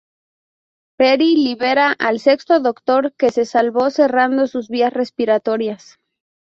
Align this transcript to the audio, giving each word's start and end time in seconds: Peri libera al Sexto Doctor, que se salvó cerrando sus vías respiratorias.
Peri 0.97 1.35
libera 1.35 1.91
al 1.91 2.19
Sexto 2.19 2.59
Doctor, 2.59 3.13
que 3.13 3.29
se 3.29 3.45
salvó 3.45 3.91
cerrando 3.91 4.47
sus 4.47 4.67
vías 4.67 4.91
respiratorias. 4.91 5.99